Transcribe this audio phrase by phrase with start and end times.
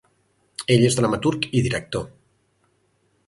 [0.75, 2.07] Ell és dramaturg i director.